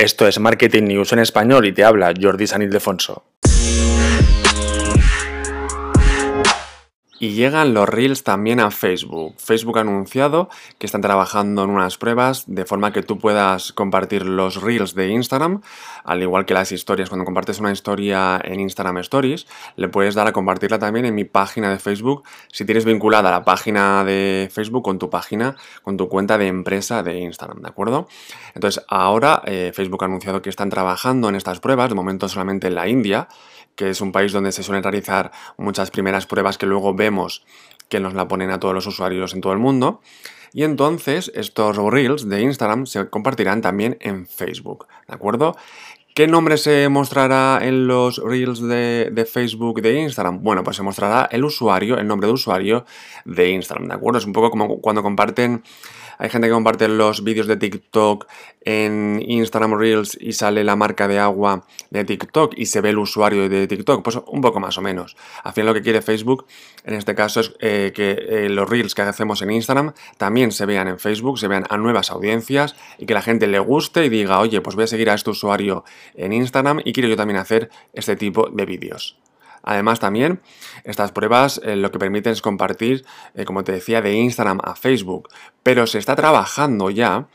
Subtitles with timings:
[0.00, 3.29] Esto es Marketing News en español y te habla Jordi San Ildefonso.
[7.22, 9.34] Y llegan los Reels también a Facebook.
[9.36, 10.48] Facebook ha anunciado
[10.78, 15.08] que están trabajando en unas pruebas de forma que tú puedas compartir los Reels de
[15.08, 15.60] Instagram,
[16.02, 17.10] al igual que las historias.
[17.10, 19.46] Cuando compartes una historia en Instagram Stories,
[19.76, 23.44] le puedes dar a compartirla también en mi página de Facebook si tienes vinculada la
[23.44, 28.08] página de Facebook con tu página, con tu cuenta de empresa de Instagram, ¿de acuerdo?
[28.54, 32.68] Entonces, ahora eh, Facebook ha anunciado que están trabajando en estas pruebas, de momento solamente
[32.68, 33.28] en la India,
[33.76, 37.09] que es un país donde se suelen realizar muchas primeras pruebas que luego vemos
[37.88, 40.00] que nos la ponen a todos los usuarios en todo el mundo.
[40.52, 45.56] Y entonces estos Reels de Instagram se compartirán también en Facebook, ¿de acuerdo?
[46.14, 50.42] ¿Qué nombre se mostrará en los Reels de, de, Facebook de Instagram?
[50.42, 52.84] Bueno, pues se mostrará el usuario, el nombre de usuario
[53.24, 54.18] de Instagram, ¿de acuerdo?
[54.18, 55.62] Es un poco como cuando comparten
[56.20, 58.26] hay gente que comparte los vídeos de TikTok
[58.60, 62.98] en Instagram Reels y sale la marca de agua de TikTok y se ve el
[62.98, 64.04] usuario de TikTok.
[64.04, 65.16] Pues un poco más o menos.
[65.42, 66.44] Al fin lo que quiere Facebook
[66.84, 70.66] en este caso es eh, que eh, los Reels que hacemos en Instagram también se
[70.66, 74.10] vean en Facebook, se vean a nuevas audiencias y que la gente le guste y
[74.10, 77.38] diga, oye, pues voy a seguir a este usuario en Instagram y quiero yo también
[77.38, 79.16] hacer este tipo de vídeos.
[79.62, 80.40] Además también
[80.84, 84.74] estas pruebas eh, lo que permiten es compartir, eh, como te decía, de Instagram a
[84.74, 85.28] Facebook,
[85.62, 87.28] pero se está trabajando ya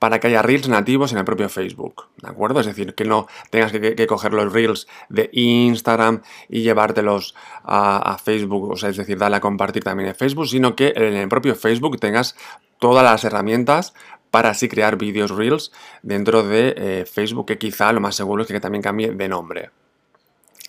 [0.00, 2.60] para que haya reels nativos en el propio Facebook, ¿de acuerdo?
[2.60, 8.70] Es decir, que no tengas que, coger los reels de Instagram y llevártelos a, Facebook,
[8.70, 11.54] o sea, es decir, darle a compartir también en Facebook, sino que en el propio
[11.54, 12.34] Facebook tengas
[12.78, 13.92] todas las herramientas
[14.30, 15.70] para así crear vídeos reels
[16.02, 19.70] dentro de eh, Facebook, que quizá lo más seguro es que también cambie de nombre.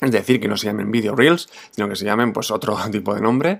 [0.02, 3.13] Es decir, que no se llamen Video Reels, sino que se llamen pues otro tipo
[3.13, 3.59] de nombre,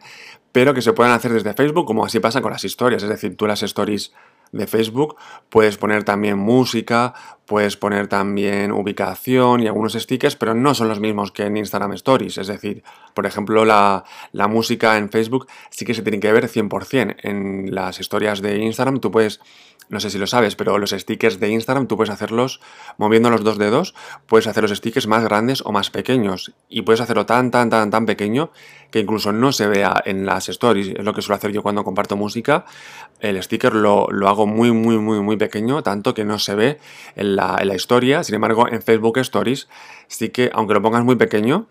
[0.52, 3.04] pero que se puedan hacer desde Facebook, como así pasa con las historias.
[3.04, 4.12] Es decir, tú las stories
[4.52, 5.16] de Facebook
[5.50, 7.14] puedes poner también música,
[7.46, 11.94] puedes poner también ubicación y algunos stickers, pero no son los mismos que en Instagram
[11.94, 12.38] Stories.
[12.38, 16.48] Es decir, por ejemplo, la, la música en Facebook sí que se tiene que ver
[16.48, 17.16] 100%.
[17.24, 19.40] En las historias de Instagram tú puedes
[19.92, 22.62] no sé si lo sabes, pero los stickers de Instagram tú puedes hacerlos
[22.98, 23.94] moviendo los dos dedos,
[24.26, 26.54] puedes hacer los stickers más grandes o más pequeños.
[26.70, 28.52] Y puedes hacerlo tan, tan, tan, tan pequeño
[28.90, 30.96] que incluso no se vea en las stories.
[30.98, 32.64] Es lo que suelo hacer yo cuando comparto música.
[33.20, 36.80] El sticker lo, hago muy, muy, muy, muy pequeño, tanto que no se ve
[37.16, 38.24] en la, historia.
[38.24, 39.68] Sin embargo, en Facebook Stories
[40.08, 41.68] sí que, aunque lo pongas muy pequeño,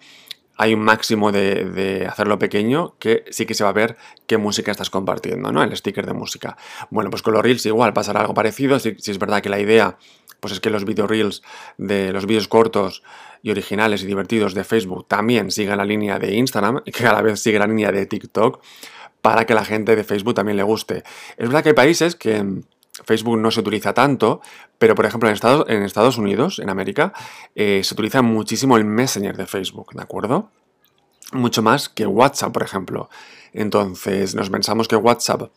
[0.56, 4.70] hay un máximo de, hacerlo pequeño que sí que se va a ver qué música
[4.70, 5.62] estás compartiendo, ¿no?
[5.62, 6.56] El sticker de música.
[6.90, 8.78] Bueno, pues con los Reels igual pasará algo parecido.
[8.78, 9.96] Si, es verdad que la idea
[10.40, 11.42] pues es que los video Reels
[11.76, 13.02] de los vídeos cortos
[13.42, 17.22] y originales y divertidos de Facebook también sigan la línea de Instagram que a la
[17.22, 18.60] vez siga la línea de TikTok
[19.22, 21.04] para que la gente de Facebook también le guste.
[21.36, 22.62] Es verdad que hay países que
[23.04, 24.40] Facebook no se utiliza tanto,
[24.78, 27.12] pero por ejemplo en Estados, en Estados Unidos, en América,
[27.54, 30.50] eh, se utiliza muchísimo el Messenger de Facebook, ¿de acuerdo?
[31.32, 33.08] Mucho más que WhatsApp, por ejemplo.
[33.52, 35.50] Entonces, nos pensamos que WhatsApp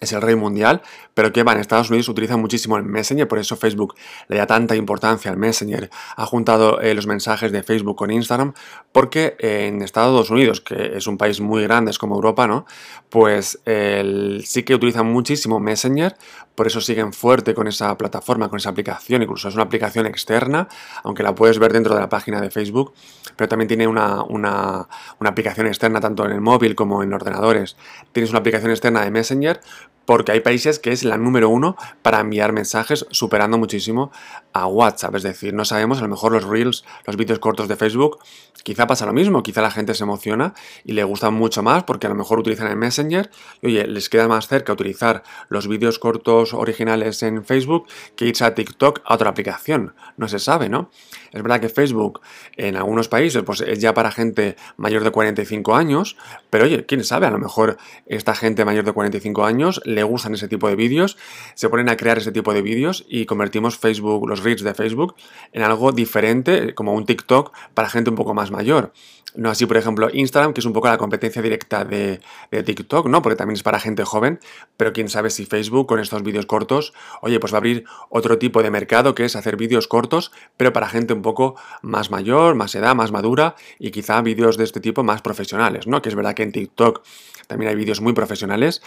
[0.00, 0.82] es el rey mundial,
[1.14, 3.94] pero que va, en Estados Unidos utiliza muchísimo el Messenger, por eso Facebook
[4.28, 5.90] le da tanta importancia al Messenger.
[6.16, 8.54] Ha juntado eh, los mensajes de Facebook con Instagram,
[8.92, 12.64] porque en Estados Unidos, que es un país muy grande, es como Europa, ¿no?
[13.10, 16.16] Pues sí que utilizan muchísimo Messenger,
[16.54, 20.68] por eso siguen fuerte con esa plataforma, con esa aplicación, incluso es una aplicación externa,
[21.02, 22.92] aunque la puedes ver dentro de la página de Facebook,
[23.36, 24.86] pero también tiene una, una
[25.24, 27.76] aplicación externa tanto en el móvil como en ordenadores.
[28.12, 29.60] Tienes una aplicación externa de Messenger,
[30.04, 34.10] porque hay países que es la número uno para enviar mensajes, superando muchísimo
[34.52, 35.14] a WhatsApp.
[35.14, 38.18] Es decir, no sabemos, a lo mejor los reels, los vídeos cortos de Facebook,
[38.62, 42.06] quizá pasa lo mismo, quizá la gente se emociona y le gustan mucho más porque
[42.06, 43.30] a lo mejor utilizan el Messenger
[43.62, 47.86] y oye, les queda más cerca utilizar los vídeos cortos originales en Facebook
[48.16, 49.94] que irse a TikTok a otra aplicación.
[50.16, 50.90] No se sabe, ¿no?
[51.32, 52.20] Es verdad que Facebook
[52.56, 56.16] en algunos países pues, es ya para gente mayor de 45 años,
[56.50, 60.34] pero oye, quién sabe, a lo mejor esta gente mayor de 45 años le gustan
[60.34, 61.16] ese tipo de vídeos,
[61.54, 65.14] se ponen a crear ese tipo de vídeos y convertimos Facebook, los reels de Facebook,
[65.52, 68.92] en algo diferente, como un TikTok para gente un poco más mayor.
[69.34, 72.20] No así, por ejemplo, Instagram, que es un poco la competencia directa de,
[72.50, 73.22] TikTok, ¿no?
[73.22, 74.40] Porque también es para gente joven,
[74.76, 76.92] pero quién sabe si Facebook con estos vídeos cortos,
[77.22, 80.72] oye, pues va a abrir otro tipo de mercado que es hacer vídeos cortos, pero
[80.72, 84.80] para gente un poco más mayor, más edad, más madura y quizá vídeos de este
[84.80, 86.02] tipo más profesionales, ¿no?
[86.02, 87.02] Que es verdad que en TikTok
[87.46, 88.82] también hay vídeos muy profesionales,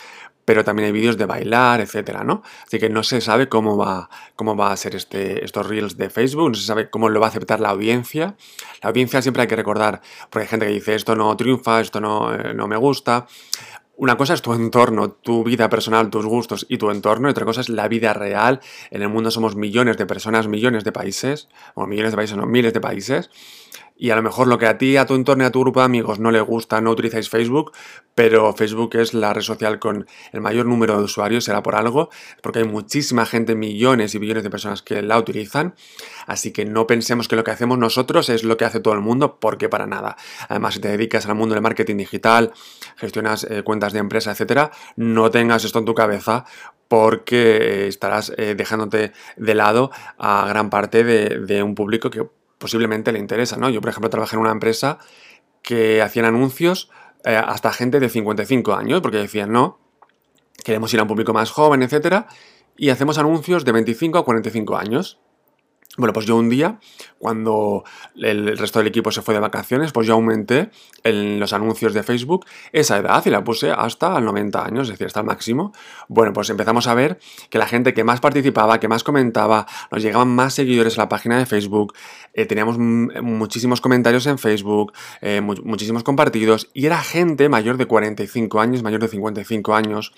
[0.45, 2.42] pero también hay vídeos de bailar, etcétera, ¿no?
[2.66, 6.10] Así que no se sabe cómo va, cómo va a ser este, estos reels de
[6.10, 8.36] Facebook, no se sabe cómo lo va a aceptar la audiencia.
[8.81, 12.00] La audiencia siempre hay que recordar, porque hay gente que dice esto no triunfa, esto
[12.00, 13.28] no, eh, no me gusta.
[13.95, 17.46] una cosa es tu entorno, tu vida personal, tus gustos y tu entorno, y otra
[17.46, 18.62] cosa es la vida real.
[18.89, 22.46] En el mundo somos millones de personas, millones de países, o millones de países, no,
[22.46, 23.30] miles de países
[23.95, 25.80] y a lo mejor lo que a ti, a tu entorno y a tu grupo
[25.80, 27.72] de amigos no le gusta, no utilizáis Facebook,
[28.16, 32.10] pero Facebook es la red social con el mayor número de usuarios, será por algo,
[32.42, 35.75] porque hay muchísima gente, millones y billones de personas que la utilizan,
[36.28, 39.01] así que no pensemos que lo que hacemos nosotros es lo que hace todo el
[39.01, 40.18] mundo, porque para nada.
[40.50, 42.51] Además, si te dedicas al mundo del marketing digital,
[42.98, 46.46] gestionas eh, cuentas de empresa, etcétera, no tengas esto en tu cabeza
[46.88, 52.28] porque estarás eh, dejándote de lado a gran parte de un público que
[52.63, 53.69] posiblemente le interesa, ¿no?
[53.69, 54.98] Yo, por ejemplo, trabajé en una empresa
[55.62, 56.89] que hacían anuncios
[57.25, 59.80] eh, hasta gente de 55 años, porque decían, no,
[60.63, 62.27] queremos ir a un público más joven, etcétera,
[62.77, 65.19] y hacemos anuncios de 25 a 45 años.
[65.95, 66.80] Bueno, pues yo un día,
[67.19, 67.84] cuando
[68.16, 70.72] el resto del equipo se fue de vacaciones, pues yo aumenté
[71.04, 74.94] en los anuncios de Facebook esa edad y la puse hasta los 90 años, es
[74.94, 75.72] decir, hasta el máximo.
[76.07, 77.19] Bueno, pues empezamos a ver
[77.51, 81.10] que la gente que más participaba, que más comentaba, nos llegaban más seguidores a la
[81.10, 81.94] página de Facebook,
[82.34, 88.60] eh, teníamos muchísimos comentarios en Facebook, eh, muchísimos compartidos y era gente mayor de 45
[88.60, 90.12] años, mayor de 55 años.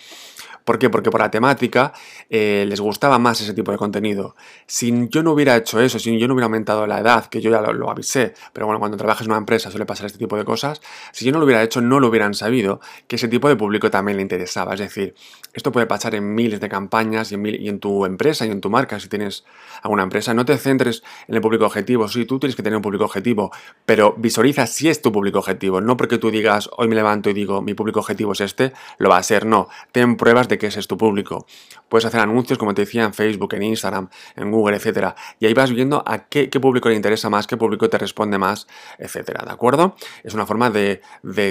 [0.66, 0.90] ¿Por qué?
[0.90, 1.94] Porque por la temática
[2.30, 4.36] eh, les gustaba más ese tipo de contenido.
[4.66, 7.52] Si yo no hubiera hecho eso, si yo no hubiera aumentado la edad, que yo
[7.52, 10.44] ya lo, avisé, pero bueno, cuando trabajas en una empresa suele pasar este tipo de
[10.44, 10.82] cosas,
[11.12, 13.92] si yo no lo hubiera hecho, no lo hubieran sabido que ese tipo de público
[13.92, 14.74] también le interesaba.
[14.74, 15.14] Es decir,
[15.54, 18.60] esto puede pasar en miles de campañas y en, y en tu empresa y en
[18.60, 19.46] tu marca, si tienes
[19.84, 20.34] alguna empresa.
[20.34, 23.52] No te centres en el público objetivo, sí, tú tienes que tener un público objetivo,
[23.86, 27.34] pero visualiza si es tu público objetivo, no porque tú digas, hoy me levanto y
[27.34, 29.70] digo, mi público objetivo es este, lo va a ser, no.
[29.92, 31.46] Ten pruebas de que ese es tu público.
[31.90, 35.16] Puedes hacer anuncios, como te decía, en Facebook, en Instagram, en Google, etcétera.
[35.40, 38.68] Y ahí vas viendo a qué, público le interesa más, qué público te responde más,
[38.98, 39.44] etcétera.
[39.46, 39.96] ¿De acuerdo?
[40.24, 41.02] Es una forma de,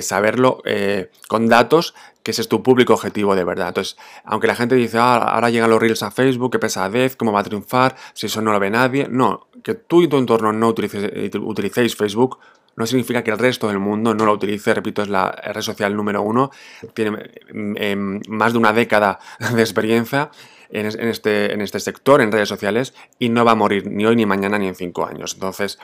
[0.03, 3.69] saberlo eh, con datos que ese es tu público objetivo de verdad.
[3.69, 7.33] Entonces, aunque la gente dice, ah, ahora llegan los reels a Facebook, qué pesadez, cómo
[7.33, 9.06] va a triunfar, si eso no lo ve nadie.
[9.11, 12.39] No, que tú y tu entorno no utilicéis Facebook
[12.76, 14.75] no significa que el resto del mundo no lo utilice.
[14.75, 16.50] Repito, es la red social número uno.
[16.93, 17.31] Tiene
[17.76, 19.19] em, más de una década
[19.55, 20.31] de experiencia
[20.71, 24.17] en, este, en este sector, en redes sociales, y no va a morir ni hoy,
[24.17, 25.35] ni mañana, ni en cinco años.
[25.35, 25.79] Entonces,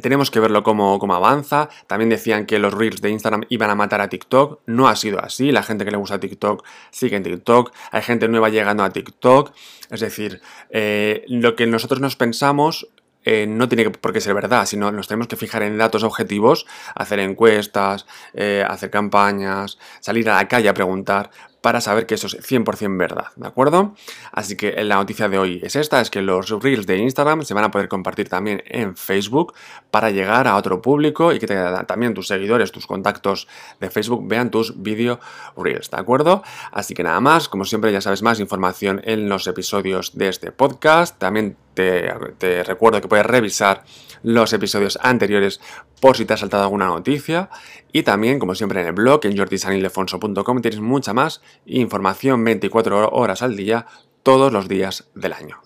[0.00, 1.68] tenemos que verlo cómo, cómo, avanza.
[1.86, 4.60] También decían que los reels de Instagram iban a matar a TikTok.
[4.66, 5.52] No ha sido así.
[5.52, 7.72] La gente que le gusta TikTok sigue en TikTok.
[7.92, 9.52] Hay gente nueva llegando a TikTok.
[9.90, 12.88] Es decir, eh, lo que nosotros nos pensamos
[13.26, 16.64] eh, no tiene por qué ser verdad, sino nos tenemos que fijar en datos objetivos,
[16.94, 21.30] hacer encuestas, eh, hacer campañas, salir a la calle a preguntar
[21.60, 23.96] para saber que eso es 100% verdad, ¿de acuerdo?
[24.30, 27.54] Así que la noticia de hoy es esta, es que los reels de Instagram se
[27.54, 29.54] van a poder compartir también en Facebook
[29.90, 31.48] para llegar a otro público y que
[31.88, 33.48] también tus seguidores, tus contactos
[33.80, 35.18] de Facebook vean tus video
[35.56, 36.44] reels, ¿de acuerdo?
[36.70, 40.52] Así que nada más, como siempre ya sabes más información en los episodios de este
[40.52, 43.84] podcast, también te, recuerdo que puedes revisar
[44.22, 45.60] los episodios anteriores
[46.00, 47.50] por si te ha saltado alguna noticia.
[47.92, 53.42] Y también, como siempre, en el blog, en jordisanildefonso.com, tienes mucha más información 24 horas
[53.42, 53.86] al día,
[54.22, 55.60] todos los días del año.